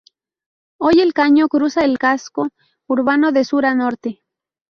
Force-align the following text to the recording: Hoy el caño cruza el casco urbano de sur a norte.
Hoy 0.79 0.99
el 0.99 1.13
caño 1.13 1.47
cruza 1.47 1.85
el 1.85 1.99
casco 1.99 2.47
urbano 2.87 3.31
de 3.31 3.45
sur 3.45 3.67
a 3.67 3.75
norte. 3.75 4.23